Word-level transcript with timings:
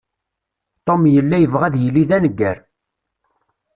Tom 0.85 1.01
yella 1.15 1.37
yebɣa 1.39 1.63
ad 1.67 1.75
yili 1.81 2.03
d 2.09 2.11
aneggar. 2.15 2.57